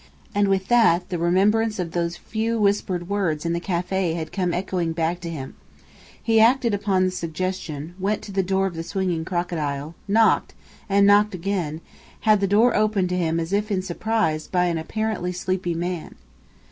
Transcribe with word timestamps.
And 0.33 0.47
with 0.47 0.67
that, 0.69 1.09
the 1.09 1.19
remembrance 1.19 1.77
of 1.77 1.91
those 1.91 2.17
few 2.17 2.59
whispered 2.59 3.07
words 3.07 3.45
in 3.45 3.53
the 3.53 3.61
café 3.61 4.15
had 4.15 4.31
come 4.31 4.51
echoing 4.51 4.93
back 4.93 5.19
to 5.19 5.29
his 5.29 5.39
brain. 5.43 5.53
He 6.23 6.39
acted 6.39 6.73
upon 6.73 7.05
the 7.05 7.11
suggestion; 7.11 7.93
went 7.99 8.23
to 8.23 8.31
the 8.31 8.41
door 8.41 8.65
of 8.65 8.73
the 8.73 8.81
swinging 8.81 9.23
crocodile, 9.25 9.93
knocked, 10.07 10.55
and 10.89 11.05
knocked 11.05 11.35
again; 11.35 11.81
had 12.21 12.39
the 12.39 12.47
door 12.47 12.75
opened 12.75 13.09
to 13.09 13.15
him 13.15 13.39
as 13.39 13.53
if 13.53 13.69
in 13.69 13.83
surprise 13.83 14.47
by 14.47 14.65
an 14.65 14.79
apparently 14.79 15.31
sleepy 15.31 15.75
man. 15.75 16.15